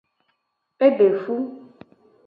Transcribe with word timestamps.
E 0.85 0.87
de 0.97 1.09
fu. 1.21 1.35